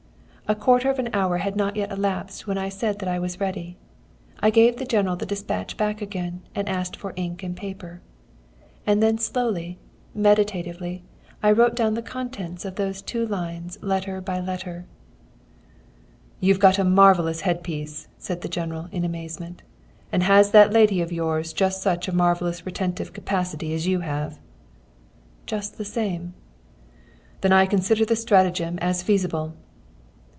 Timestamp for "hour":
1.13-1.37